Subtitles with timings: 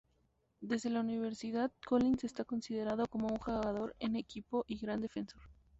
[0.61, 5.41] Desde la universidad, Collins está considerado como un jugador en equipo y gran defensor.